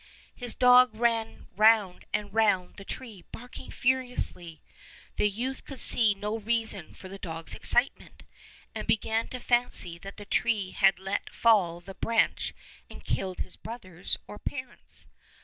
[0.33, 4.63] His dog ran round and round the tree barking furiously.
[5.17, 8.23] The youth could see no reason for the dog's excitement,
[8.73, 12.55] and began to fancy that the tree had let fall the branch
[12.89, 15.05] and killed his brothers or parents.